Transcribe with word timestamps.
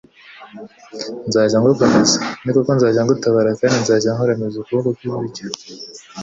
Nzajya 1.27 1.57
ngukomeza, 1.61 2.17
ni 2.43 2.51
koko 2.55 2.71
nzajya 2.77 3.01
ngutabara 3.03 3.51
kandi 3.59 3.77
nzajya 3.83 4.09
nkuramiza 4.15 4.55
ukuboko 4.59 4.89
kw’iburyo, 4.97 5.43